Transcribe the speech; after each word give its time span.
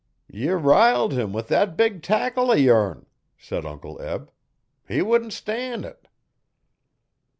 'Ye 0.27 0.49
riled 0.49 1.13
him 1.13 1.31
with 1.31 1.47
that 1.49 1.77
big 1.77 2.01
tackle 2.01 2.49
o' 2.49 2.55
yourn,' 2.55 3.05
said 3.37 3.67
Uncle 3.67 4.01
Eb. 4.01 4.31
'He 4.87 5.03
wouldn't 5.03 5.31
stan' 5.31 5.83
it.' 5.83 6.07